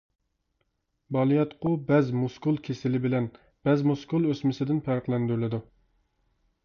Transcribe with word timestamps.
بالىياتقۇ 1.17 1.73
بەز 1.91 2.09
مۇسكۇل 2.21 2.57
كېسىلى 2.69 3.03
بىلەن 3.05 3.29
بەز 3.69 3.85
مۇسكۇل 3.91 4.27
ئۆسمىسىدىن 4.33 4.81
پەرقلەندۈرۈلىدۇ. 4.89 5.61